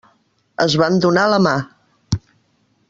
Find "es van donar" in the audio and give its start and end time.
0.65-1.27